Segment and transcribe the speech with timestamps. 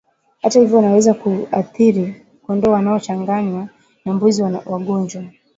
[0.41, 2.15] Hata hivyo unaweza kuathiri
[2.45, 3.67] kondoo wanaochanganywa
[4.05, 5.23] na mbuzi wagonjwa